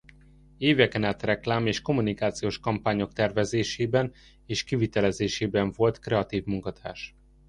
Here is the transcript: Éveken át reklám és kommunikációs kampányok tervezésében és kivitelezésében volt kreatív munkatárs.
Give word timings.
Éveken 0.57 1.03
át 1.03 1.23
reklám 1.23 1.67
és 1.67 1.81
kommunikációs 1.81 2.59
kampányok 2.59 3.13
tervezésében 3.13 4.13
és 4.45 4.63
kivitelezésében 4.63 5.71
volt 5.71 5.99
kreatív 5.99 6.43
munkatárs. 6.43 7.15